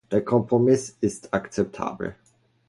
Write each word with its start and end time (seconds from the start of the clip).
Der 0.09 0.25
Kompromiss 0.25 0.97
ist 0.99 1.31
akzeptabel. 1.31 2.15